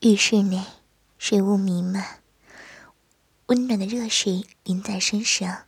[0.00, 0.64] 浴室内，
[1.18, 2.20] 水雾弥漫，
[3.46, 5.64] 温暖的热水淋在身上，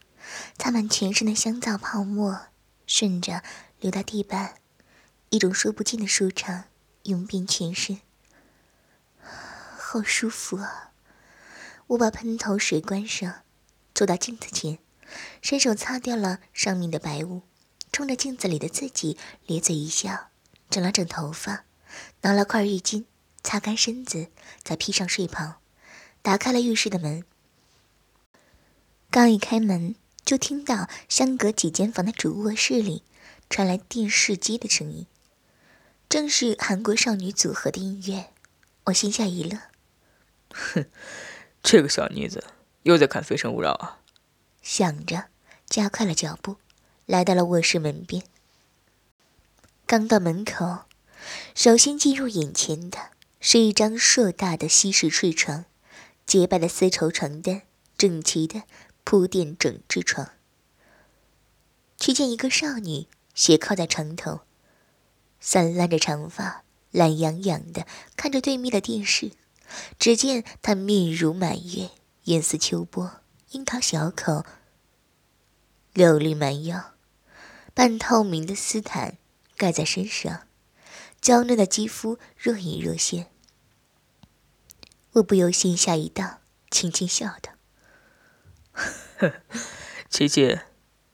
[0.56, 2.42] 擦满全身的香皂泡沫，
[2.86, 3.42] 顺着
[3.80, 4.54] 流到地板，
[5.30, 6.66] 一种说不尽的舒畅
[7.02, 7.98] 涌遍全身，
[9.76, 10.92] 好舒服啊！
[11.88, 13.42] 我把喷头水关上，
[13.92, 14.78] 走到镜子前，
[15.42, 17.42] 伸手擦掉了上面的白雾，
[17.90, 20.28] 冲着镜子里的自己咧嘴一笑，
[20.70, 21.64] 整了整头发，
[22.20, 23.06] 拿了块浴巾。
[23.42, 24.28] 擦干身子，
[24.62, 25.60] 再披上睡袍，
[26.22, 27.24] 打开了浴室的门。
[29.10, 33.02] 刚一开门，就听到相隔几间房的主卧室里
[33.48, 35.06] 传来电视机的声音，
[36.08, 38.32] 正是韩国少女组合的音乐。
[38.84, 39.58] 我心下一乐，
[40.52, 40.86] 哼，
[41.62, 42.44] 这个小妮子
[42.84, 44.00] 又在看《非诚勿扰》啊！
[44.62, 45.26] 想着，
[45.68, 46.56] 加快了脚步，
[47.06, 48.22] 来到了卧室门边。
[49.86, 50.84] 刚到门口，
[51.54, 53.09] 首先进入眼前的。
[53.40, 55.64] 是一张硕大的西式睡床，
[56.26, 57.62] 洁白的丝绸床单，
[57.96, 58.64] 整齐的
[59.02, 60.30] 铺垫整治床。
[61.96, 64.40] 却见一个少女斜靠在床头，
[65.40, 69.32] 散乱着长发，懒洋洋的看着对面的电视。
[69.98, 71.90] 只见她面如满月，
[72.24, 73.20] 颜似秋波，
[73.52, 74.44] 樱桃小口，
[75.94, 76.92] 柳绿蛮腰，
[77.72, 79.16] 半透明的丝毯
[79.56, 80.46] 盖在身上。
[81.20, 83.30] 娇嫩的肌肤若隐若现，
[85.12, 86.38] 我不由心下一荡，
[86.70, 87.52] 轻轻笑道
[90.08, 90.60] ：“琪琪，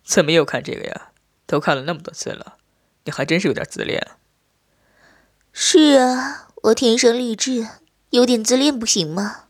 [0.04, 1.12] 怎么又看这个呀？
[1.44, 2.58] 都看了那么多次了，
[3.04, 4.12] 你还真是有点自恋。
[5.52, 7.66] ”“是啊，我天生丽质，
[8.10, 9.48] 有点自恋不行吗？”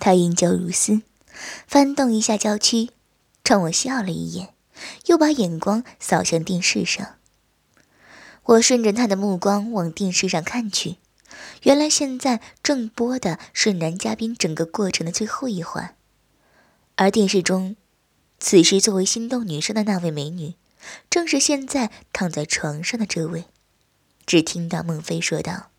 [0.00, 1.02] 他眼角如丝，
[1.66, 2.90] 翻动一下娇躯，
[3.44, 4.54] 冲我笑了一眼，
[5.06, 7.19] 又把眼光扫向电视上。
[8.50, 10.96] 我顺着他的目光往电视上看去，
[11.62, 15.94] 原来现在正播的是男嘉宾整个过程的最后一环，
[16.96, 17.76] 而电视中，
[18.40, 20.54] 此时作为心动女生的那位美女，
[21.08, 23.44] 正是现在躺在床上的这位。
[24.26, 25.70] 只听到孟非说道：“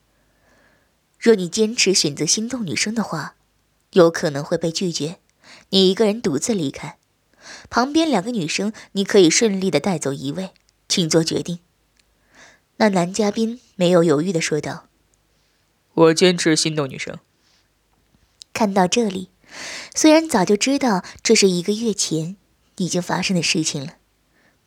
[1.19, 3.35] 若你坚持选择心动女生的话，
[3.91, 5.17] 有可能会被拒绝，
[5.71, 6.97] 你一个人独自离开，
[7.69, 10.51] 旁边两个女生你可以顺利的带走一位，
[10.87, 11.59] 请做决定。”
[12.81, 14.87] 那男嘉宾没有犹豫的说道
[15.93, 17.19] ：“我坚持心动女生。”
[18.53, 19.29] 看到这里，
[19.93, 22.37] 虽然早就知道这是一个月前
[22.77, 23.97] 已经发生的事情了，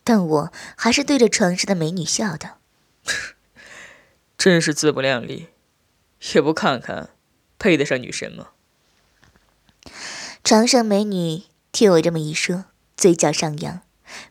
[0.04, 2.60] 但我还是对着床上的美女笑道
[4.38, 5.48] ：“真是自不量力，
[6.34, 7.10] 也不看看
[7.58, 8.50] 配得上女神吗？”
[10.44, 11.42] 床上美女
[11.72, 13.80] 听我这么一说，嘴角上扬，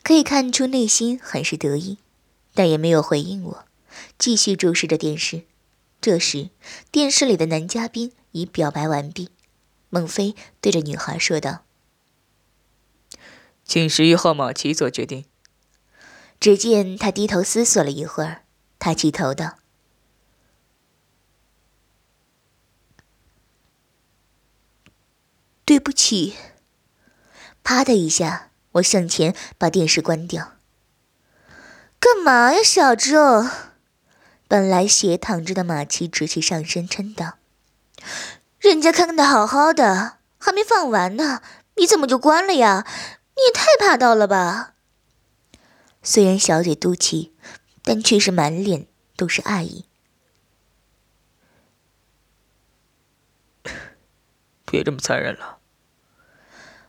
[0.01, 1.97] 可以看出内心很是得意，
[2.53, 3.65] 但也没有回应我。
[4.17, 5.43] 继续注视着电视。
[6.01, 6.49] 这时，
[6.91, 9.29] 电视里的男嘉宾已表白完毕。
[9.89, 11.63] 孟非对着女孩说道
[13.63, 15.25] ：“请十一号马奇做决定。”
[16.39, 18.43] 只见他低头思索了一会儿，
[18.79, 19.59] 抬起头道
[25.63, 26.35] ：“对不起。”
[27.63, 30.57] 啪的一下，我向前把电视关掉。
[31.97, 33.49] 干嘛呀，小郑？
[34.53, 37.39] 本来斜躺着的马奇直起上身，嗔道
[38.61, 41.41] ：“人家看的好好的，还没放完呢，
[41.77, 42.85] 你怎么就关了呀？
[43.35, 44.75] 你也太霸道了吧！”
[46.03, 47.33] 虽然小嘴嘟起，
[47.81, 48.85] 但却是满脸
[49.17, 49.85] 都是爱意。
[54.69, 55.57] 别这么残忍了。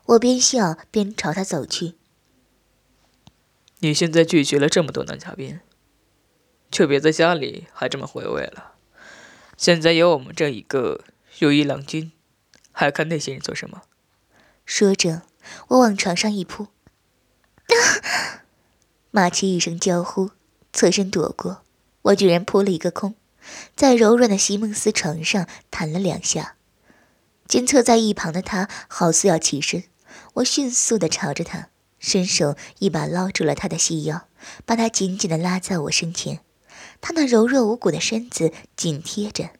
[0.05, 1.95] 我边笑边朝他走去。
[3.79, 5.61] 你现在拒绝了这么多男嘉宾。
[6.75, 8.73] 就别在家里还这么回味了。
[9.57, 11.05] 现在有我们这一个
[11.39, 12.11] 如意郎君，
[12.73, 13.83] 还看那些人做什么？
[14.67, 15.23] 说着，
[15.69, 16.67] 我往床上一扑，
[19.13, 20.33] 马奇一声娇呼，
[20.73, 21.63] 侧身躲过，
[22.03, 23.15] 我居然扑了一个空，
[23.77, 26.57] 在柔软的席梦思床上弹了两下。
[27.47, 29.85] 见侧在一旁的他好似要起身，
[30.35, 31.69] 我迅速的朝着他
[32.01, 34.27] 伸手，一把捞住了他的细腰，
[34.65, 36.41] 把他紧紧的拉在我身前。
[37.07, 39.51] 他那柔弱无骨的身子紧贴着，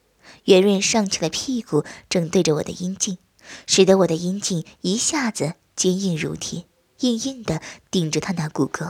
[0.45, 3.19] 圆润上翘的屁股正对着我的阴茎，
[3.67, 6.65] 使得我的阴茎一下子坚硬如铁，
[7.01, 7.61] 硬硬的
[7.91, 8.87] 顶着他那骨沟。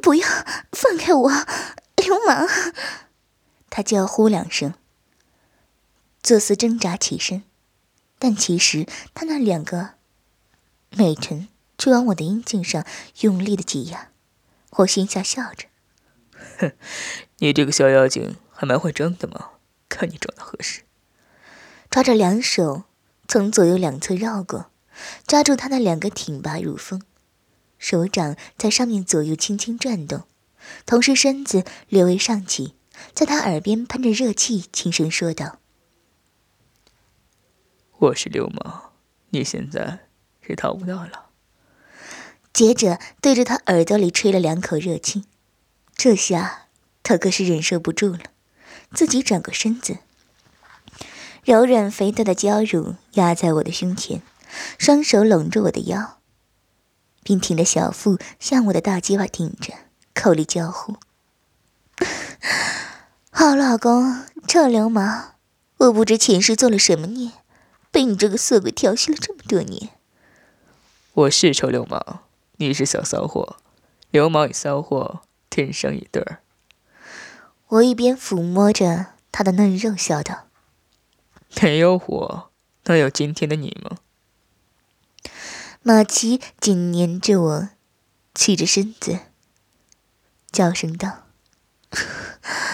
[0.00, 0.28] 不要
[0.70, 1.28] 放开我，
[1.96, 2.48] 流氓！
[3.68, 4.74] 他叫呼两声，
[6.22, 7.42] 作似挣扎起身，
[8.20, 9.94] 但其实他那两个
[10.90, 12.86] 美臀就往我的阴茎上
[13.22, 14.10] 用力的挤压。
[14.76, 15.66] 我心下笑着。
[16.58, 16.72] 哼，
[17.38, 19.50] 你这个小妖精还蛮会装的嘛！
[19.88, 20.82] 看你装的合适。
[21.90, 22.84] 抓着两手，
[23.28, 24.70] 从左右两侧绕过，
[25.26, 27.00] 抓住他那两个挺拔乳峰，
[27.78, 30.24] 手掌在上面左右轻轻转动，
[30.86, 32.74] 同时身子略微上起，
[33.12, 35.58] 在他耳边喷着热气，轻声说道
[37.98, 38.92] ：“我是流氓，
[39.30, 40.00] 你现在
[40.40, 41.30] 是逃不掉了。”
[42.52, 45.24] 接着对着他耳朵里吹了两口热气，
[46.04, 46.66] 这下
[47.02, 48.18] 他可是忍受不住了，
[48.92, 50.00] 自己转过身子。
[51.44, 54.20] 柔软肥大的娇乳压在我的胸前，
[54.76, 56.18] 双手拢着我的腰，
[57.22, 59.72] 并挺着小腹向我的大鸡巴挺着，
[60.12, 60.96] 口里娇呼
[63.32, 65.36] ：“好老公，臭流氓，
[65.78, 67.30] 我不知前世做了什么孽，
[67.90, 69.88] 被你这个色鬼调戏了这么多年。”
[71.14, 72.18] 我是臭流氓，
[72.58, 73.56] 你是小骚货，
[74.10, 75.22] 流氓与骚货
[75.54, 76.40] 天生一对儿。
[77.68, 80.48] 我一边抚摸着他的嫩肉，笑道。
[81.62, 82.50] 没有我，
[82.86, 83.98] 能有今天的你吗？
[85.82, 87.68] 马奇紧黏着我，
[88.34, 89.20] 起着身子，
[90.50, 91.26] 叫声道：“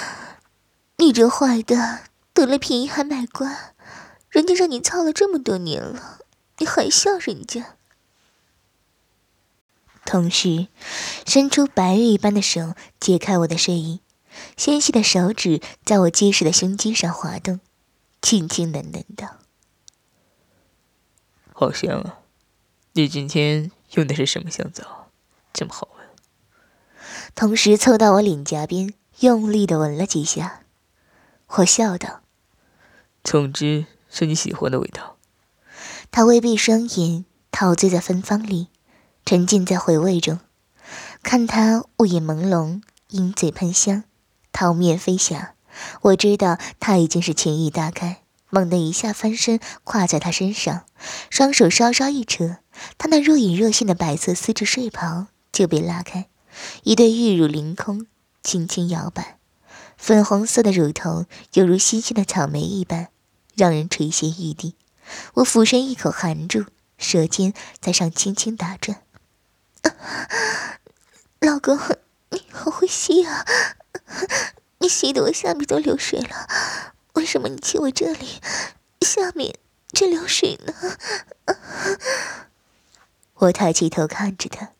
[0.96, 3.74] 你这坏蛋，得了便宜还卖乖，
[4.30, 6.20] 人家让你操了这么多年了，
[6.56, 7.76] 你还笑人家？”
[10.10, 10.66] 同时，
[11.24, 14.00] 伸出白玉一般的手解开我的睡衣，
[14.56, 17.60] 纤细的手指在我结实的胸肌上滑动。
[18.20, 19.36] 轻轻喃喃道
[21.54, 22.18] ：“好香啊！
[22.94, 25.12] 你今天用的是什么香皂？
[25.52, 26.04] 这么好闻。”
[27.36, 30.62] 同时凑到我脸颊边，用力的闻了几下。
[31.46, 32.22] 我笑道
[33.22, 35.18] ：“总之是你喜欢的味道。”
[36.10, 38.70] 他微闭双眼，陶醉在芬芳里，
[39.24, 40.40] 沉浸在回味中。
[41.22, 44.04] 看他雾眼朦胧，鹰嘴喷香，
[44.52, 45.50] 桃面飞翔。
[46.02, 50.84] 我知道他已经是情意大开，猛地一下翻身，跨在他身上，
[51.30, 52.56] 双手稍稍一扯，
[52.98, 56.28] 他那若隐若现的白色丝质睡袍就被拉开，
[56.82, 58.06] 一对玉乳凌空，
[58.42, 59.38] 轻轻摇摆，
[59.96, 63.08] 粉红色的乳头犹如新鲜的草莓一般，
[63.54, 64.74] 让人垂涎欲滴。
[65.34, 66.64] 我俯身一口含住，
[66.98, 69.02] 舌尖在上轻轻打转。
[71.40, 71.78] 老公，
[72.30, 73.44] 你好会吸啊！
[74.78, 78.40] 你吸得我下面都流水了，为什么你亲我这里，
[79.00, 79.58] 下面
[79.92, 80.74] 却流水呢？
[83.34, 84.72] 我抬起头看着他，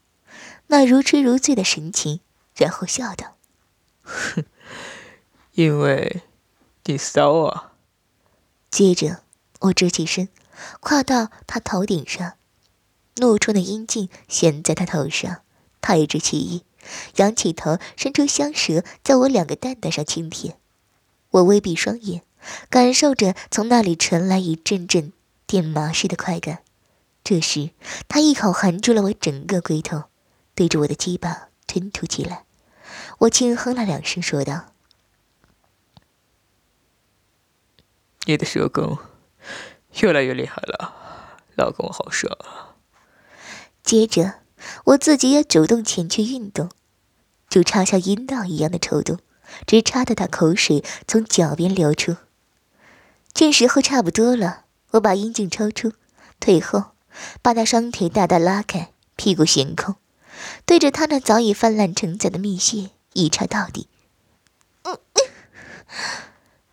[0.69, 2.21] 那如痴如醉的神情，
[2.55, 3.37] 然后笑道
[4.05, 4.45] ：“哼，
[5.53, 6.23] 因为
[6.85, 7.73] 你骚啊。”
[8.71, 9.23] 接着
[9.61, 10.29] 我直起身，
[10.81, 12.35] 跨到他头顶上，
[13.21, 15.43] 怒冲的阴茎悬在他头上，
[15.81, 16.65] 他一直起意。
[17.17, 20.57] 仰起头，伸出香舌，在我两个蛋蛋上轻舔。
[21.31, 22.23] 我微闭双眼，
[22.71, 25.13] 感受着从那里传来一阵阵
[25.47, 26.61] 电麻似的快感。
[27.23, 27.71] 这时，
[28.09, 30.05] 他一口含住了我整个龟头，
[30.55, 32.45] 对着我的鸡巴吞吐起来。
[33.19, 34.73] 我轻哼了两声，说道
[38.25, 38.97] ：“你的舌根
[40.01, 40.95] 越来越厉害了，
[41.57, 42.69] 老公，好爽啊！”
[43.83, 44.41] 接着。
[44.85, 46.69] 我自己也主动前去运动，
[47.49, 49.19] 就插像阴道一样的抽动，
[49.67, 52.17] 直插得他口水从脚边流出。
[53.33, 55.95] 这时候差不多了，我把阴茎抽出，
[56.39, 56.91] 退后，
[57.41, 59.95] 把他双腿大大拉开，屁股悬空，
[60.67, 63.89] 对着他那早已泛滥成灾的蜜穴一插到底。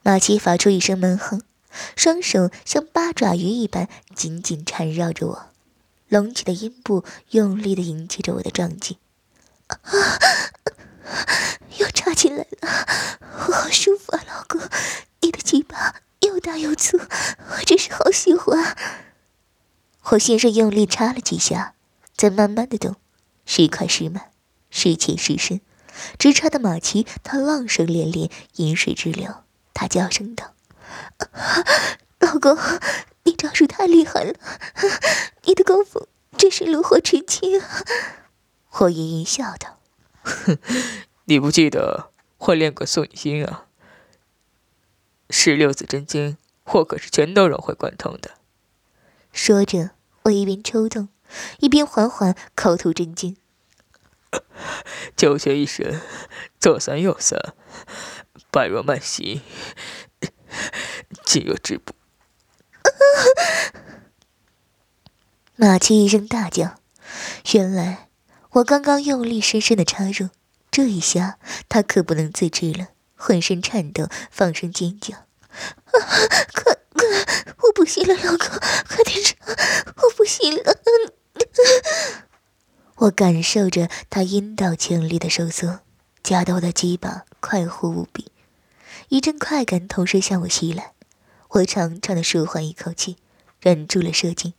[0.03, 1.41] 马奇发出一声闷哼，
[1.95, 5.47] 双手像八爪鱼一般紧紧缠绕着我。
[6.09, 8.97] 隆起的阴部用力的迎接着我的撞击，
[9.67, 9.77] 啊，
[11.77, 12.87] 又插进来了，
[13.47, 14.61] 我好舒服啊，老公，
[15.21, 18.77] 你的鸡巴又大又粗，我真是好喜欢。
[20.11, 21.73] 我先是用力插了几下，
[22.15, 22.95] 再慢慢的动，
[23.45, 24.31] 时快时慢，
[24.69, 25.59] 时浅时深，
[26.17, 30.53] 直插的马奇他浪声连连，饮水直流，他娇声道
[32.19, 32.57] ：“老公。”
[33.27, 34.33] 你招数太厉害了，
[35.43, 36.07] 你的功夫
[36.37, 37.83] 真是炉火纯青啊！
[38.79, 39.81] 我阴阴笑道
[40.23, 40.57] ：“哼，
[41.25, 43.65] 你不记得我练过素女心啊？
[45.29, 48.37] 十六字真经，我可是全都融会贯通的。”
[49.33, 49.91] 说着，
[50.23, 51.09] 我一边抽动，
[51.59, 53.35] 一边缓缓口吐真经
[55.17, 55.99] ：“九泉一神，
[56.61, 57.37] 左三右三，
[58.49, 59.41] 百若慢行，
[61.25, 61.93] 静若止步。”
[65.55, 66.75] 马七一声大叫，
[67.53, 68.09] 原来
[68.51, 70.29] 我刚刚用力深深的插入，
[70.69, 75.25] 这一下他可不能自制了，浑身颤抖，放声尖叫。
[76.53, 77.03] 快快，
[77.63, 78.47] 我不行了，老公，
[78.87, 79.35] 快点撤，
[79.95, 80.77] 我不行了。
[82.97, 85.79] 我感受着他阴道强烈的收缩，
[86.21, 88.31] 夹到我的鸡巴快活无比，
[89.09, 90.93] 一阵快感同时向我袭来。
[91.49, 93.17] 我长长的舒缓一口气，
[93.59, 94.53] 忍住了射精，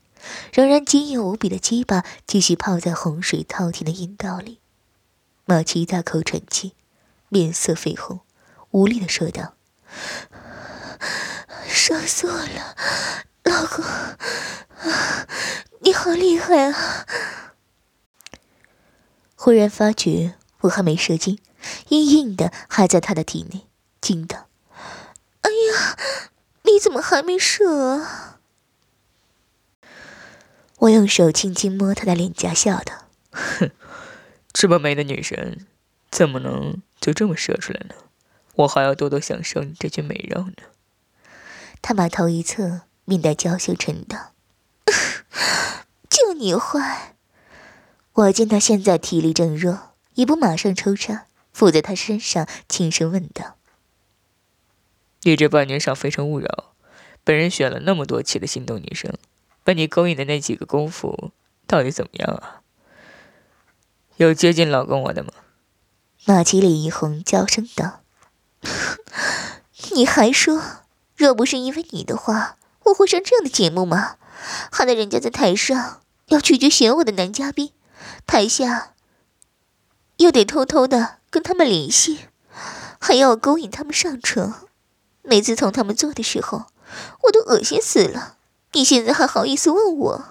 [0.53, 4.59] 仍然坚硬无比的鸡巴继续泡在洪水滔天的阴道里。
[5.45, 6.75] 马奇大口喘气，
[7.29, 8.21] 面色绯红，
[8.71, 9.55] 无力的说道
[11.67, 12.77] ：“射死我了，
[13.45, 13.85] 老公，
[15.81, 17.07] 你好厉害啊！”
[19.37, 21.39] 忽然发觉我还没射精，
[21.89, 23.67] 硬硬的还在他的体内，
[24.01, 24.49] 惊道
[25.43, 25.97] ：“哎呀，
[26.71, 28.39] 你怎么还没射啊？”
[30.81, 33.71] 我用手轻轻摸她的脸颊，笑道：“哼，
[34.53, 35.67] 这么美的女神，
[36.11, 37.95] 怎么能就这么射出来呢？
[38.55, 40.55] 我还要多多享受你这具美肉呢。”
[41.83, 44.33] 她把头一侧，面带娇羞嗔道
[46.09, 47.17] ：“就你坏！”
[48.15, 53.57] 我见她现在体力正弱，也不马上抽插，附在她身上轻声问道
[55.23, 56.47] ：“你这半年上《非诚勿扰》，
[57.25, 59.13] 本人选了那么多期的心动女生，
[59.65, 61.33] 被你勾引的那几个功夫
[61.67, 62.63] 到底怎么样啊？
[64.17, 65.31] 有接近老公我的吗？”
[66.25, 68.01] 马麒脸一红，娇声道
[69.95, 70.63] ：“你还说，
[71.17, 74.17] 若不是因为你的话，我会上这样的节目吗？
[74.71, 77.73] 害得人家在台上要拒绝选我的男嘉宾。”
[78.27, 78.95] 台下
[80.19, 82.21] 又得偷偷的跟他们联系，
[83.01, 84.68] 还要勾引他们上床。
[85.29, 86.65] 每次从他们做的时候，
[87.25, 88.39] 我都恶心死了。
[88.73, 90.25] 你现在还好意思问我？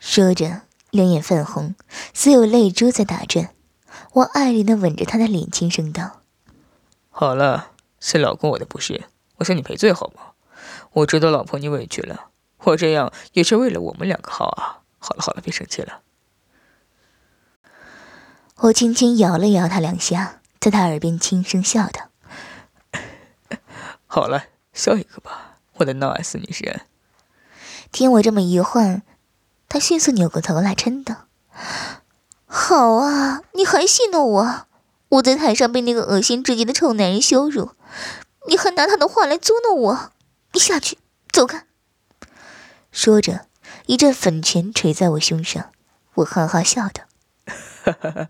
[0.00, 1.76] 说着，两眼泛红，
[2.12, 3.50] 似有泪珠在打转。
[4.14, 6.22] 我爱怜的吻着他的脸，轻声道
[7.10, 9.04] ：“好了，是老公我的不是，
[9.36, 10.32] 我向你赔罪好吗？
[10.92, 12.30] 我知道老婆你委屈了，
[12.64, 14.82] 我这样也是为了我们两个好啊。
[14.98, 16.00] 好了好了，别生气了。”
[18.62, 22.08] 我轻轻摇了摇他两下，在他耳边轻声笑道
[24.12, 26.80] ：“好了，笑一个吧，我的闹 S 女神。”
[27.92, 29.02] 听我这么一唤，
[29.68, 31.28] 他迅速扭过头来，嗔道
[32.44, 34.66] ：“好啊，你还戏弄我？
[35.10, 37.70] 我在台上被那个恶心至极的臭男人羞辱，
[38.48, 40.12] 你还拿他的话来捉弄我？
[40.54, 40.98] 你下去，
[41.30, 41.66] 走开！”
[42.90, 43.46] 说着，
[43.86, 45.70] 一阵粉拳捶在我胸上，
[46.14, 47.04] 我哈哈笑道。
[47.84, 48.28] 哈哈哈，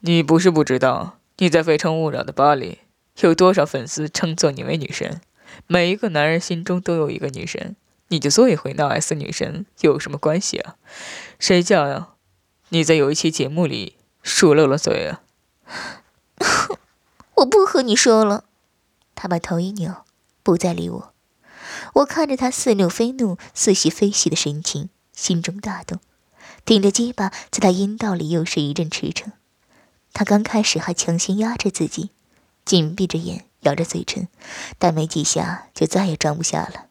[0.00, 2.80] 你不是不知道，你在《非诚勿扰》的吧里
[3.20, 5.20] 有多少粉丝称作你为女神？
[5.66, 7.76] 每一个男人心中都有一个女神，
[8.08, 10.76] 你就做一回闹 S 女神有什么关系啊？
[11.38, 12.08] 谁叫呀？
[12.70, 15.22] 你在有一期节目里说漏了嘴啊？
[17.36, 18.44] 我不和你说了。
[19.14, 20.04] 他把头一扭，
[20.42, 21.14] 不再理我。
[21.94, 26.00] 我看着他似怒非怒、似喜非喜的神情，心中大动。
[26.64, 29.26] 顶着鸡巴，在他阴道里又是一阵驰骋。
[30.12, 32.10] 他刚开始还强行压制自己，
[32.64, 34.28] 紧闭着眼，咬着嘴唇，
[34.78, 36.86] 但没几下就再也装不下了。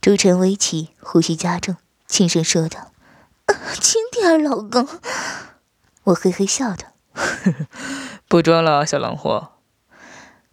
[0.00, 1.76] 朱晨微起，呼吸加重，
[2.06, 2.92] 轻声说道
[3.80, 4.88] ：“轻点老公。”
[6.04, 6.94] 我嘿嘿笑道：
[8.28, 9.52] “不装了，小狼货。”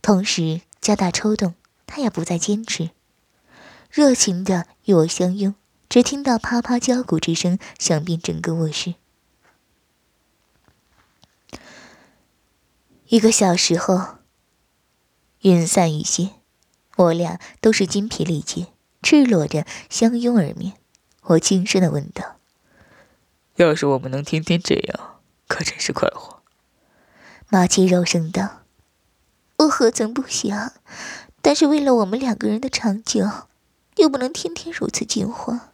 [0.02, 2.92] 同时加大抽动，他也不再坚持，
[3.90, 5.56] 热情的与我相拥。
[5.90, 8.96] 只听到啪啪交鼓之声响遍整个卧室。
[13.08, 14.18] 一个小时后，
[15.42, 16.32] 云散雨歇，
[16.96, 18.68] 我俩都是筋疲力竭，
[19.04, 20.74] 赤裸着相拥而眠。
[21.24, 22.38] 我轻声的问道
[23.58, 26.42] ：“要是我们能天天这样，可真是快活。”
[27.50, 28.64] 马奇柔声道
[29.60, 30.74] ：“我何曾不想？
[31.42, 33.26] 但是为了我们两个人的长久，
[33.98, 35.70] 又不能天天如此惊慌。”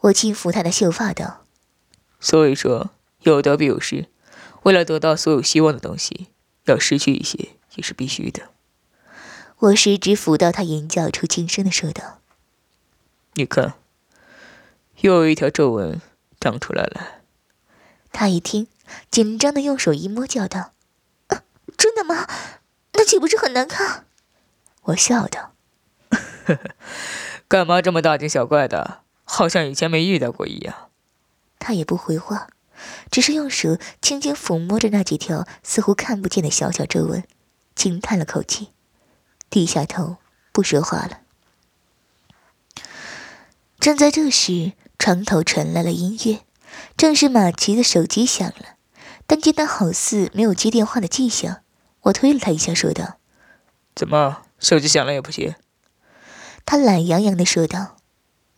[0.00, 1.44] 我轻抚他的秀发道
[2.20, 2.90] ：“所以说，
[3.22, 4.08] 有得必有失。
[4.64, 6.28] 为了得到所有希望的东西，
[6.66, 8.50] 要失去一些也是必须的。”
[9.60, 12.20] 我食指抚到他眼角处，轻声的说道
[13.34, 13.74] ：“你看，
[15.00, 16.00] 又有一条皱纹
[16.38, 17.22] 长出来了。”
[18.12, 18.68] 他一听，
[19.10, 20.72] 紧张的用手一摸，叫道
[21.76, 22.28] ：“真的吗？
[22.92, 24.06] 那岂不是很难看？”
[24.84, 25.54] 我笑道
[27.48, 29.00] ：“干嘛这么大惊小怪的？”
[29.30, 30.90] 好像以前没遇到过一样。
[31.58, 32.46] 他也不回话，
[33.10, 37.24] 只是用手轻轻抚摸着那几条似乎看不见的小小皱纹，
[37.76, 38.68] 轻叹了口气，
[39.50, 40.16] 低下头
[40.52, 41.20] 不说话了。
[43.78, 46.40] 正在这时，床头传来了音乐，
[46.96, 48.76] 正是马奇的手机响了。
[49.26, 51.62] 但见他好似没有接电话的迹象，
[52.00, 53.18] 我推了他一下，说道
[53.94, 55.56] ：“怎么手机响了也不接。
[56.64, 57.96] 他懒洋洋的说道：“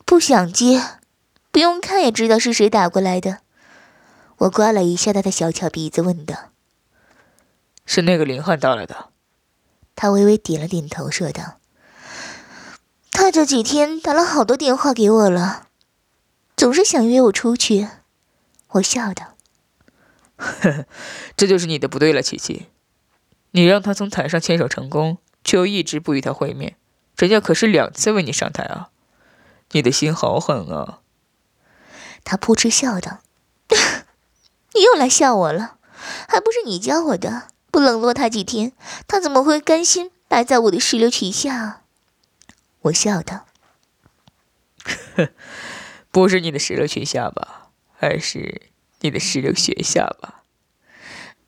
[0.07, 0.83] 不想接，
[1.51, 3.41] 不用看也知道是谁打过来的。”
[4.39, 6.51] 我刮了一下他的小巧鼻子，问道
[7.85, 9.11] ：“是那个林汉打来的？”
[10.03, 11.59] 他微微点了点头，说道
[13.13, 15.67] ：“他这几天打了好多电话给我了，
[16.57, 17.87] 总是想约我出去。”
[18.69, 19.35] 我笑道：
[20.41, 20.87] “呵呵，
[21.37, 22.69] 这就是你的不对了，琪琪。
[23.51, 26.77] 你让他从台上牵手成功，却又一直不与他会面，
[27.19, 28.89] 人家可是两次为你上台啊！
[29.73, 31.01] 你的心好狠啊！”
[32.25, 33.19] 他扑哧笑道：
[34.73, 35.77] “你又来笑我了，
[36.27, 37.49] 还不是你教我的？
[37.71, 38.73] 不冷落他几天，
[39.07, 41.83] 他怎么会甘心待在我的石榴裙下？”
[42.83, 43.47] 我笑道：“，
[46.11, 47.71] 不是你的石榴裙下吧？”
[48.03, 50.45] 而是你的石榴学下吧。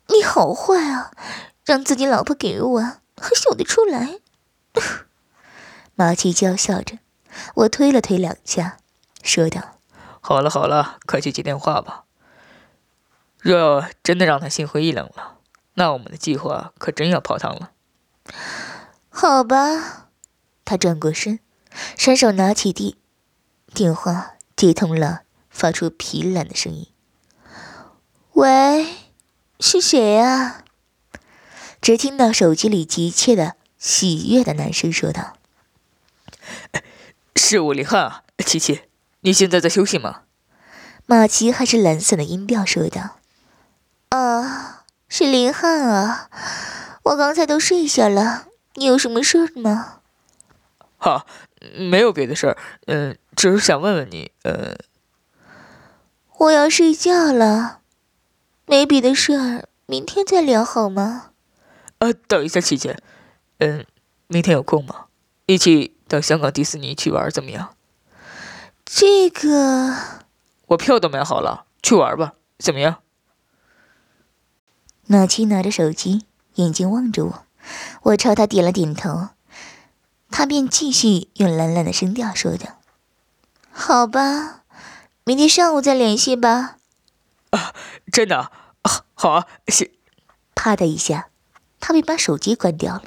[0.09, 1.11] 你好坏啊，
[1.65, 4.19] 让自己老婆给我，还秀得出来。
[5.95, 6.99] 马七娇笑着，
[7.55, 8.77] 我推了推两下，
[9.23, 9.79] 说道
[10.21, 12.03] ：“好了好了，快去接电话吧。
[13.39, 15.32] 若真的让他心灰意冷了，
[15.75, 17.71] 那我们的计划可真要泡汤了。”
[19.09, 20.09] 好吧，
[20.65, 21.39] 他转过身，
[21.97, 22.97] 伸手拿起地
[23.73, 25.21] 电话，接通了。
[25.53, 26.87] 发出疲懒的声音。
[28.31, 28.87] 喂，
[29.59, 30.63] 是谁啊？
[31.79, 35.37] 只听到手机里急切的、喜悦的男声说道
[37.37, 38.81] ：“是我林汉啊，琪琪，
[39.19, 40.23] 你现在在休息吗？”
[41.05, 43.19] 马奇还是懒散的音调说道
[44.09, 44.72] ：“啊，
[45.15, 46.27] 是林汉啊，
[47.03, 49.99] 我刚才都睡下了，你有什么事吗
[50.97, 51.27] ？”“哈，
[51.77, 54.75] 没有别的事儿，嗯，只是想问问你，呃。”
[56.39, 57.81] 我要睡觉了，
[58.65, 61.29] 没别的事儿，明天再聊好吗？
[61.99, 62.97] 啊，等一下，琪姐，
[63.59, 63.85] 嗯，
[64.25, 65.05] 明天有空吗？
[65.45, 67.75] 一起到香港迪士尼去玩怎么样？
[68.83, 69.93] 这个，
[70.69, 73.03] 我票都买好了，去玩吧，怎么样？
[75.05, 77.45] 马七拿着手机，眼睛望着我，
[78.03, 79.29] 我朝他点了点头，
[80.31, 82.79] 他便继续用懒懒的声调说道
[83.71, 84.61] ：“好吧。”
[85.25, 86.77] 明天上午再联系吧。
[87.51, 87.73] 啊，
[88.11, 89.91] 真的啊，好啊，谢。
[90.55, 91.29] 啪的一下，
[91.79, 93.03] 他便把手机关掉了。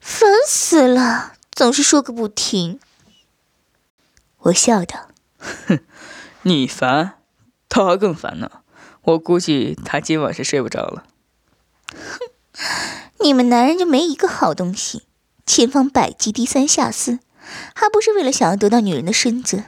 [0.00, 2.80] 烦死了，总是说个不停。
[4.38, 5.08] 我笑道
[5.66, 5.80] ：“哼，
[6.42, 7.18] 你烦，
[7.68, 8.62] 他还更烦呢。
[9.08, 11.06] 我估计他今晚是睡不着了。”
[12.52, 15.04] 哼，你们男人就没一个好东西，
[15.46, 17.20] 千方百计低三下四，
[17.74, 19.64] 还不是为了想要得到女人的身子？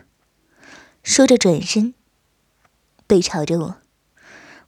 [1.03, 1.95] 说着，转身，
[3.07, 3.77] 背朝着我。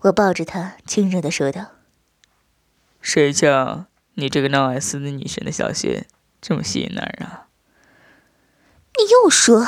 [0.00, 1.72] 我抱着他，亲热的说道
[3.02, 6.06] ：“谁叫你这个闹爱斯的女神的小穴
[6.40, 7.46] 这么吸引男人啊？”
[8.98, 9.66] 你又说，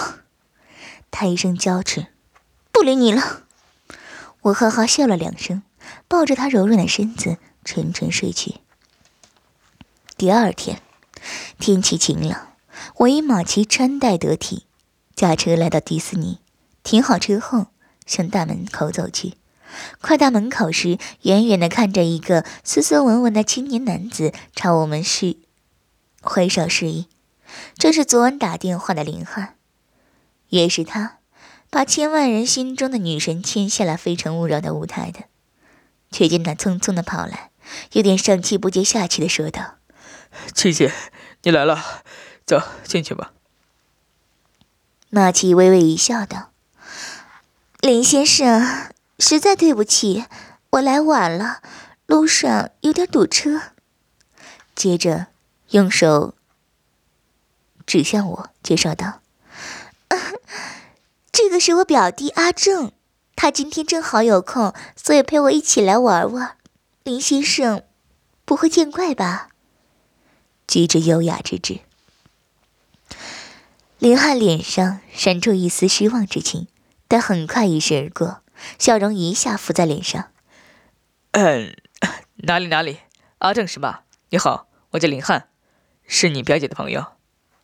[1.11, 2.07] 他一声娇斥
[2.73, 3.43] ：“不理你了。”
[4.45, 5.63] 我哈哈笑了两声，
[6.07, 8.57] 抱着他柔软的身子，沉沉睡去。
[10.19, 10.83] 第二天，
[11.59, 12.49] 天气晴朗，
[12.97, 14.67] 我以马骑穿戴得体，
[15.17, 16.41] 驾车来到迪士尼。
[16.83, 17.69] 停好车后，
[18.05, 19.35] 向大门口走去。
[20.03, 25.39] 快到门口时，远远的看着一个斯斯文文的青年男子朝我们示
[26.21, 27.09] 挥手示意，
[27.79, 29.57] 这是昨晚打电话的林汉。
[30.51, 31.17] 也是他，
[31.75, 35.25] 把千万人心中的女神牵下了《非诚勿扰》的舞台的。
[36.13, 37.51] 却见他匆匆的跑来，
[37.95, 39.79] 有点上气不接下气的说道
[40.55, 40.93] ：“七姐，
[41.43, 42.05] 你来了，
[42.47, 43.33] 走进去吧。”
[45.11, 46.53] 马奇微微一笑，道。
[47.81, 50.27] 林先生，实在对不起，
[50.71, 51.61] 我来晚了，
[52.07, 53.73] 路上有点堵车。
[54.77, 55.27] 接着，
[55.71, 56.37] 用手
[57.85, 59.21] 指向我，介绍道
[61.37, 62.92] ：“这个是我表弟阿正，
[63.35, 66.57] 他今天正好有空，所以陪我一起来玩玩。
[67.03, 67.83] 林先生，
[68.44, 69.49] 不会见怪吧？”
[70.68, 71.81] 举止优雅之至。
[73.99, 76.68] 林汉脸上闪出一丝失望之情。
[77.09, 78.42] 但很快一闪而过，
[78.79, 80.31] 笑容一下浮在脸上。
[81.33, 81.77] 嗯，
[82.47, 83.01] 哪里哪里，
[83.38, 84.05] 阿正是吧？
[84.31, 85.49] 你好，我叫林汉，
[86.07, 87.12] 是你表姐的朋友。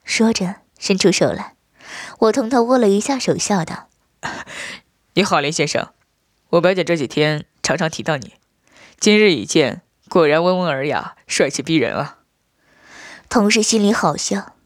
[0.05, 1.55] 说着，伸出手来，
[2.19, 3.89] 我同他握了一下手，笑道
[5.15, 5.91] ：“你好，林先生，
[6.51, 8.35] 我表姐这几天常常提到你，
[8.99, 12.19] 今日一见，果然温文尔雅，帅气逼人啊。”
[13.29, 14.57] 同事心里好笑，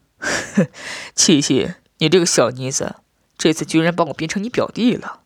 [1.13, 2.95] 七七，你这个小妮子。
[3.37, 5.19] 这次居然把我变成你表弟了，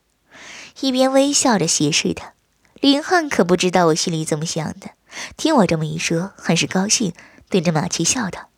[0.81, 2.33] 一边微笑着斜视他，
[2.81, 4.89] 林汉可不知道我心里怎么想的。
[5.37, 7.13] 听我这么一说，很是高兴，
[7.49, 8.49] 对着马奇笑道：“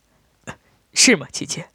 [0.96, 1.66] 是吗，琪琪？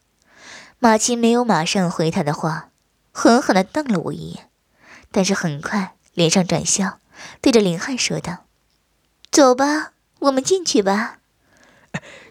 [0.79, 2.71] 马奇没有马上回他的话，
[3.11, 4.51] 狠狠地瞪了我一眼，
[5.11, 7.01] 但是很快脸上转笑，
[7.41, 8.45] 对着林汉说道
[9.33, 11.19] ：“走吧，我们进去吧。”“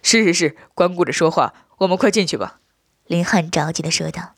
[0.03, 2.59] 是是是，光顾着说话，我们快进去吧。”
[3.07, 4.35] 林汉着急地说道。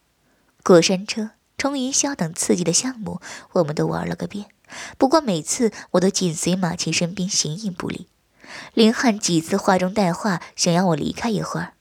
[0.64, 3.22] 过山车、冲云霄等刺激的项目，
[3.54, 4.48] 我们都玩了个遍。
[4.98, 8.10] 不过每次我都紧随马奇身边，形影不离。
[8.74, 11.74] 林汉几次话中带话，想要我离开一会儿。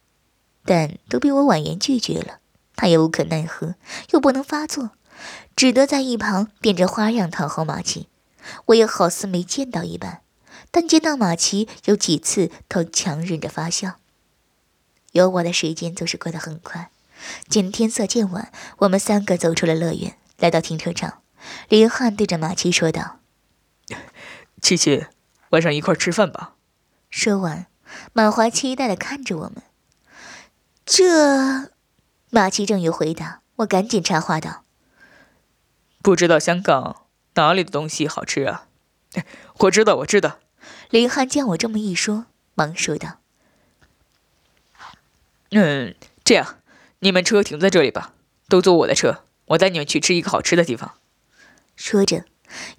[0.66, 2.40] 但都被我婉言拒绝了，
[2.74, 3.76] 他也无可奈何，
[4.10, 4.90] 又不能发作，
[5.54, 8.08] 只得在一旁变着花样讨好马奇。
[8.66, 10.20] 我也好似没见到一般，
[10.70, 13.98] 但见到马奇有几次都强忍着发笑。
[15.12, 16.90] 有我的时间总是过得很快。
[17.48, 21.22] 见天色渐晚，我们三个走出了乐园，来到停车场。
[21.68, 23.20] 林汉对着马奇说道
[24.60, 25.06] ：“琪琪，
[25.50, 26.54] 晚上一块吃饭吧。”
[27.08, 27.66] 说完，
[28.12, 29.62] 满怀期待地看着我们。
[30.86, 31.72] 这，
[32.30, 34.62] 马奇正有回答，我赶紧插话道
[36.00, 38.68] ：“不知道香港哪里的东西好吃啊？”
[39.58, 40.38] 我知道，我知道。
[40.90, 43.18] 林汉见我这么一说，忙说道
[45.50, 46.58] ：“嗯，这样，
[47.00, 48.12] 你们车停在这里吧，
[48.48, 50.94] 都坐我的车，我带你们去吃一个好吃的地方。”
[51.74, 52.24] 说着，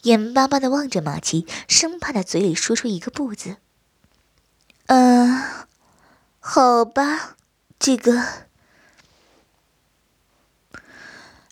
[0.04, 3.58] 眼巴巴的望着马奇，生怕他嘴里说出一个“不”字。
[4.86, 5.44] 嗯，
[6.40, 7.36] 好吧。
[7.80, 8.22] 这个，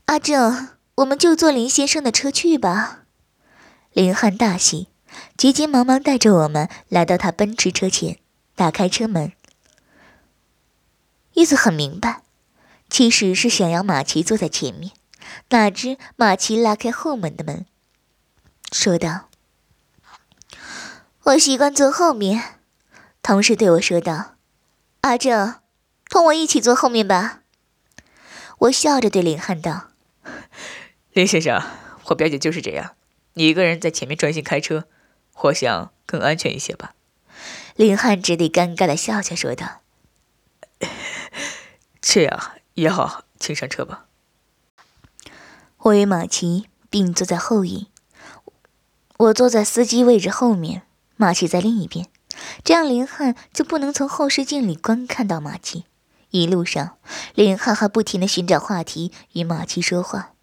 [0.05, 3.05] 阿正，我们就坐林先生的车去吧。
[3.93, 4.89] 林汉大喜，
[5.37, 8.19] 急急忙忙带着我们来到他奔驰车前，
[8.55, 9.31] 打开车门，
[11.33, 12.23] 意思很明白，
[12.89, 14.91] 其实是想要马奇坐在前面。
[15.49, 17.65] 哪知马奇拉开后门的门，
[18.71, 19.29] 说道
[21.23, 22.59] ：“我习惯坐后面。”
[23.23, 24.35] 同时对我说道
[25.01, 25.55] ：“阿正。”
[26.09, 27.41] 同我一起坐后面吧。
[28.59, 29.89] 我笑着对林汉道
[31.11, 31.61] ：“林先生，
[32.05, 32.95] 我表姐就是这样，
[33.33, 34.85] 你一个人在前面专心开车，
[35.43, 36.93] 我想更安全一些吧。”
[37.75, 39.81] 林汉只得尴尬的笑笑说道
[41.99, 44.05] ：“这样也好，请上车吧。”
[45.79, 47.89] 我与马奇并坐在后椅，
[49.17, 50.83] 我坐在司机位置后面，
[51.17, 52.07] 马奇在另一边，
[52.63, 55.83] 这样林汉就不能从后视镜里观看到马奇。
[56.31, 56.97] 一路上，
[57.33, 60.33] 林哈哈不停地寻找话题与马七说话，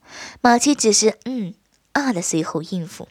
[0.40, 1.54] 马七只是嗯
[1.92, 3.08] 啊的随后应付。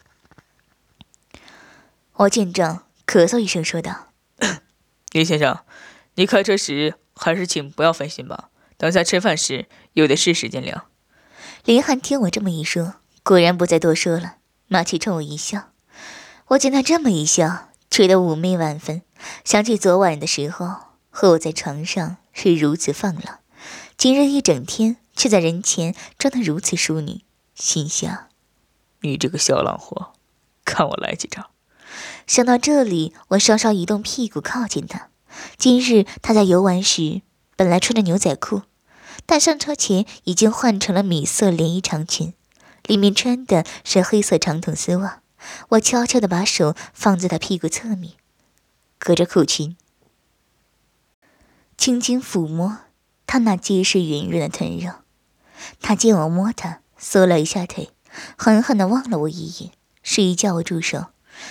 [2.14, 4.08] 我见状，咳嗽一声说道
[5.12, 5.60] ：“林先生，
[6.16, 8.50] 你开车时还是请不要分心吧。
[8.78, 10.88] 等下吃饭时有的是时间聊。”
[11.66, 14.38] 林汉听我这么一说，果然不再多说了。
[14.68, 15.72] 马七冲我一笑，
[16.48, 19.02] 我见他这么一笑，觉得妩媚万分，
[19.44, 20.78] 想起昨晚的时候
[21.12, 22.18] 和我在床上。
[22.34, 23.40] 是如此放浪，
[23.98, 28.30] 今日一整天却在人前装得如此淑女，心想：
[29.02, 30.14] 你这个小浪货，
[30.64, 31.52] 看我来几招！
[32.26, 35.10] 想到这里，我稍稍移动屁股靠近他。
[35.58, 37.22] 今日他在游玩时
[37.58, 38.62] 本来穿着牛仔裤，
[39.26, 42.34] 但上车前已经换成了米色连衣长裙，
[42.88, 45.22] 里面穿的是黑色长筒丝袜。
[45.72, 48.14] 我悄悄地把手放在他屁股侧面，
[48.98, 49.76] 隔着裤裙。
[51.82, 52.78] 轻轻抚摸
[53.26, 54.94] 他那结实圆润的臀肉，
[55.82, 57.90] 他见我摸他，缩了一下腿，
[58.38, 59.72] 狠狠地望了我一眼，
[60.04, 61.08] 示意叫我住手。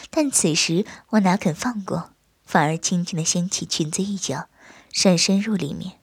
[0.09, 2.13] 但此时我哪肯放过，
[2.45, 4.47] 反而轻轻地掀起裙子一角，
[4.93, 5.95] 深深入里面，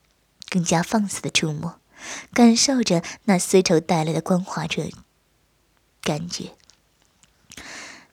[0.50, 1.80] 更加放肆的触摸，
[2.34, 4.90] 感受着那丝绸带来的光滑着
[6.02, 6.50] 感觉。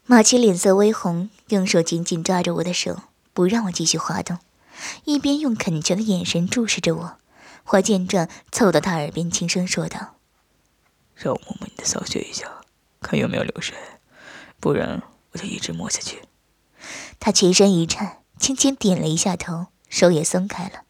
[0.05, 3.01] 马奇脸色微红，用手紧紧抓着我的手，
[3.33, 4.39] 不让我继续滑动。
[5.05, 7.17] 一边用恳求的眼神注视着我，
[7.67, 10.15] 我见状凑到他耳边轻声说道
[11.15, 12.61] ：“让我摸摸你的骚穴一下，
[13.01, 13.75] 看有没有流水，
[14.59, 16.21] 不然我就一直摸下去。”
[17.19, 20.83] 他全身一颤，轻轻点了一下头，手也松开了。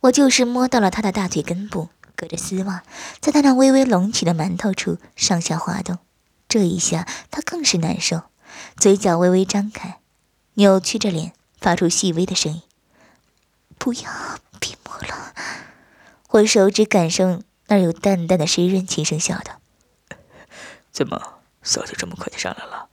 [0.00, 2.82] 我就是摸到了他的大腿根部，隔着丝袜，
[3.20, 5.98] 在他那微微隆起的馒头处上下滑动。
[6.48, 8.22] 这一下他更是难受，
[8.76, 10.00] 嘴角微微张开，
[10.54, 12.62] 扭曲着脸，发出细微的声音。
[13.78, 14.10] 不要，
[14.60, 15.34] 别摸了！
[16.30, 19.60] 我手指感受那有淡淡的湿润，轻声笑道
[20.92, 22.88] ：“怎么，骚就这么快就上来了？”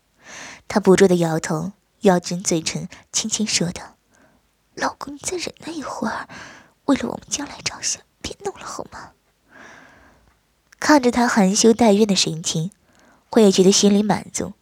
[0.67, 3.97] 他不住的摇头，咬紧嘴唇，轻轻说道
[4.75, 6.29] ：“老公，你再忍耐一会儿，
[6.85, 9.11] 为了我们将来着想，别弄了好吗？”
[10.79, 12.71] 看着他含羞带怨的神情，
[13.31, 14.53] 我也觉得心里满足，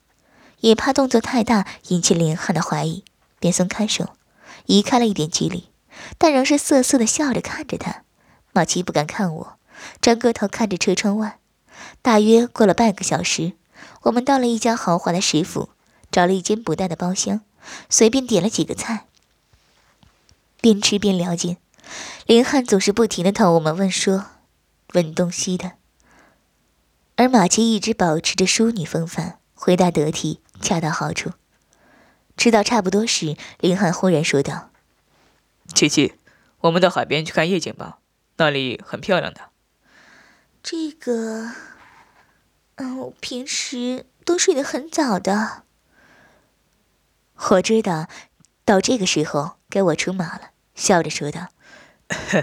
[0.62, 3.03] 也怕动作太大引起林汉的怀疑，
[3.39, 4.15] 便松开手，
[4.65, 5.69] 移开了一点距离。
[6.18, 8.04] 但仍是瑟瑟的笑着看着他。
[8.52, 9.60] 马奇不敢看我，
[10.00, 11.39] 转过头看着车窗外。
[12.02, 13.54] 大约过了半个小时，
[14.04, 15.70] 我们到了一家豪华的食府，
[16.12, 17.42] 找了一间不大的包厢，
[17.89, 19.06] 随便点了几个菜，
[20.62, 21.58] 边吃边聊天。
[22.26, 24.26] 林汉总是不停的讨我们问说，
[24.94, 25.74] 问东西的，
[27.16, 31.32] 而马奇一直保持着淑女风范，回答得体，恰到好处。
[32.38, 34.70] 吃到差不多时，林汉忽然说道
[35.73, 36.13] ：“琪琪，
[36.59, 37.99] 我们到海边去看夜景吧，
[38.38, 39.49] 那里很漂亮的。”
[40.63, 41.51] 这个，
[42.75, 45.63] 嗯，我平时都睡得很早的。
[47.49, 48.07] 我知道，
[48.63, 51.49] 到这个时候该我出马了，笑着说道：“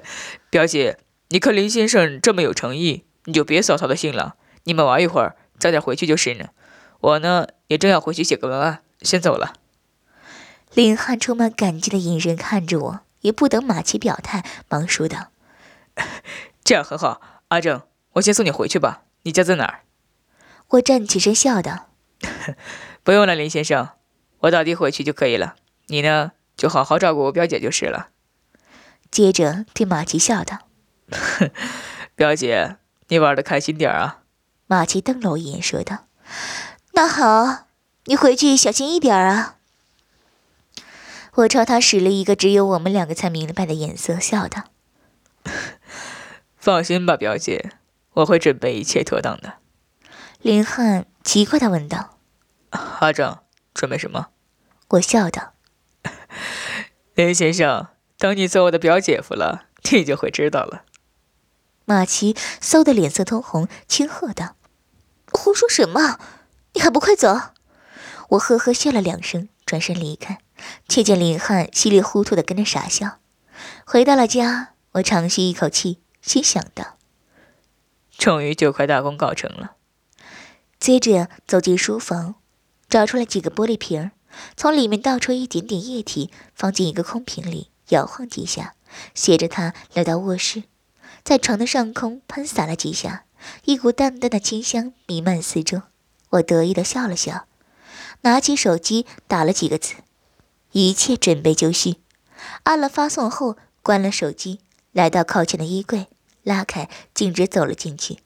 [0.50, 4.36] 表姐，你看林先生这么有诚意，你就别扫他的兴了。
[4.64, 6.50] 你们玩一会儿，早点回去就是了。
[7.00, 9.54] 我呢，也正要回去写个文案，先走了。”
[10.74, 15.28] 林汉充满感激的眼神看着我，也不等马奇表态，忙说道
[16.64, 17.82] ：“这样很好，阿正。”
[18.14, 19.02] 我先送你回去吧。
[19.22, 19.80] 你家在哪儿？
[20.70, 21.90] 我站起身笑道
[23.04, 23.90] ：“不用了，林先生，
[24.40, 25.54] 我打的回去就可以了。
[25.86, 28.08] 你呢，就好好照顾我表姐就是了。”
[29.12, 30.68] 接着对马奇笑道
[32.16, 32.78] ：“表姐，
[33.08, 34.22] 你玩的开心点啊。”
[34.66, 36.06] 马奇瞪了我一眼，说道
[36.94, 37.66] ：“那好，
[38.06, 39.58] 你回去小心一点啊。”
[41.40, 44.64] 我朝他使了一个只有我们两个才明白的眼色，笑道
[46.58, 47.72] ：“放心吧，表姐。”
[48.14, 49.58] 我会准备一切妥当的。
[50.40, 52.18] 林汉奇怪的问道
[52.70, 53.38] ：“阿正，
[53.72, 54.30] 准备什么？”
[54.90, 55.54] 我笑道
[57.14, 57.86] ：“林先生，
[58.18, 60.82] 等你做我的表姐夫了，你就会知道了。”
[61.86, 64.56] 马奇嗖的脸色通红，轻喝道
[65.32, 66.18] ：“胡说什么？
[66.74, 67.40] 你还不快走！”
[68.30, 70.40] 我呵呵笑了两声，转身离开，
[70.88, 73.18] 却见林汉稀里糊涂的跟着傻笑。
[73.84, 76.96] 回到了家，我长吁一口气，心想道。
[78.16, 79.76] 终于就快大功告成了。
[80.78, 82.36] 接着走进书房，
[82.88, 84.10] 找出来几个玻璃瓶儿，
[84.56, 88.74] 从里面倒出一点点液体，放进一个空瓶里，摇晃几下，
[89.14, 90.64] 携着它来到卧室，
[91.22, 93.24] 在床的上空喷洒了几下，
[93.64, 95.82] 一股淡淡的清香弥漫四周。
[96.30, 97.46] 我得意的笑了笑，
[98.22, 99.94] 拿起手机打了几个字，
[100.72, 101.96] 一切准备就绪。
[102.64, 104.60] 按了发送后，关了手机，
[104.92, 106.08] 来到靠前的衣柜。
[106.42, 108.20] 拉开，径直走了进去，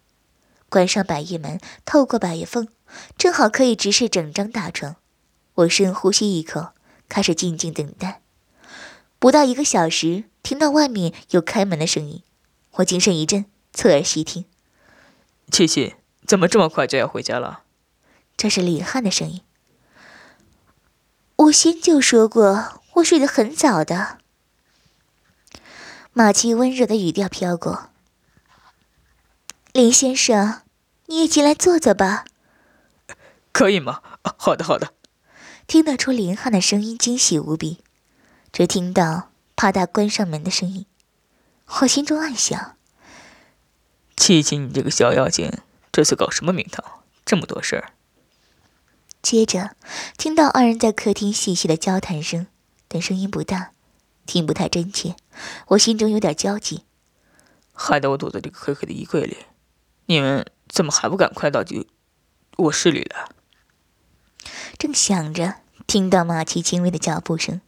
[0.68, 2.68] 关上百叶门，透过百叶缝，
[3.18, 4.94] 正好可以直视整张大床。
[5.54, 6.68] 我深呼吸一口，
[7.08, 8.22] 开始静静等待。
[9.18, 12.22] 不到一个小时，听到外面有开门的声音，
[12.74, 14.44] 我精神一振，侧耳细听。
[15.50, 17.62] 七七，怎么这么快就要回家了？
[18.36, 19.40] 这是李汉的声音。
[21.36, 24.18] 我先就说过，我睡得很早的。
[26.12, 27.90] 马奇温柔的语调飘过。
[29.72, 30.62] 林先生，
[31.06, 32.24] 你也进来坐坐吧。
[33.50, 34.00] 可以吗？
[34.36, 34.94] 好的，好的。
[35.66, 37.82] 听得出林汉的声音惊喜无比，
[38.52, 40.86] 只听到啪嗒关上门的声音，
[41.80, 42.76] 我心中暗想：
[44.16, 45.50] 七七，你这个小妖精，
[45.90, 47.02] 这次搞什么名堂？
[47.24, 47.92] 这么多事儿。
[49.24, 49.70] 接着
[50.18, 52.46] 听到二人在客厅细细的交谈声，
[52.88, 53.70] 但声音不大，
[54.26, 55.16] 听不太真切，
[55.68, 56.82] 我心中有点焦急，
[57.72, 59.38] 害得我躲在这个黑黑的衣柜里。
[60.04, 61.86] 你们怎么还不赶快到就
[62.58, 63.30] 卧室里来？
[64.76, 65.54] 正想着，
[65.86, 67.62] 听到马奇轻微的脚步声，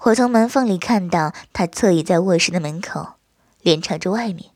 [0.00, 3.14] 我从门缝里看到他侧倚在卧室的门口，
[3.62, 4.50] 脸朝着外面，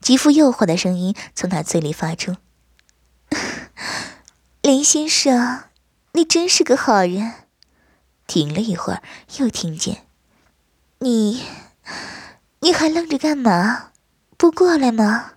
[0.00, 2.36] 极富诱惑的声音从他嘴里发出
[4.62, 5.64] ：“林先生，
[6.20, 7.32] 你真是个好人。”
[8.28, 9.02] 停了一会儿，
[9.38, 10.04] 又听见
[11.00, 11.42] ：“你，
[12.60, 13.92] 你还愣着干嘛？
[14.36, 15.32] 不过来吗？”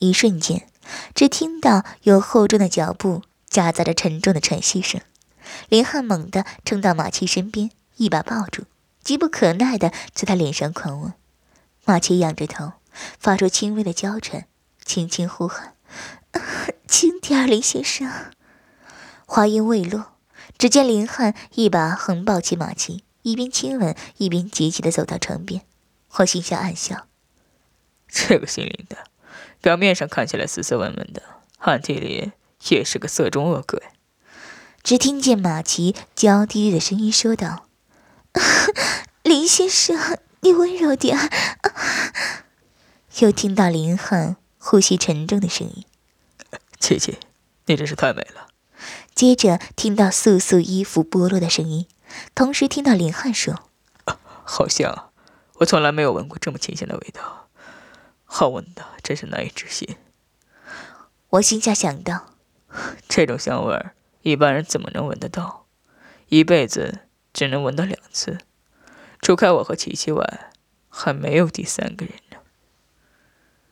[0.00, 0.66] 一瞬间，
[1.14, 5.02] 只听到有厚重的脚步夹杂着沉重的喘息声。
[5.68, 8.64] 林汉猛地冲到马七身边，一把抱住，
[9.04, 11.12] 急不可耐地在他脸上狂吻。
[11.84, 12.72] 马七仰着头，
[13.20, 14.46] 发出轻微的娇喘，
[14.86, 15.74] 轻轻呼喊
[16.88, 18.10] ：“轻点儿，林先生。”
[19.34, 20.12] 话音未落，
[20.58, 25.62] 只见林汉一把横抱起马七，一边亲吻，一边急急地走到床边。
[26.16, 27.06] 我心下暗笑
[28.06, 28.98] ：“这个姓林的。”
[29.62, 31.22] 表面上看起来斯斯文文的，
[31.60, 32.32] 暗地里
[32.68, 33.82] 也是个色中恶鬼。
[34.82, 37.68] 只听见马奇娇滴滴的声音说道
[39.24, 41.18] ：“林先生，你温柔点。
[43.20, 45.86] ”又听到林汉呼吸沉重的声音
[46.78, 47.16] ：“琪琪，
[47.64, 48.48] 你真是太美了。”
[49.14, 51.86] 接着听到素素衣服剥落的声音，
[52.34, 53.70] 同时听到林汉说
[54.44, 55.10] ：“好像
[55.56, 57.48] 我从来没有闻过这么清香的味道，
[58.24, 59.96] 好闻的真是难以置信。
[61.28, 62.34] 我心下想到，
[63.08, 65.66] 这种香味儿一般人怎么能闻得到？
[66.28, 67.00] 一辈子
[67.32, 68.38] 只能闻到两次，
[69.20, 70.50] 除开我和琪琪外，
[70.88, 72.14] 还没有第三个人。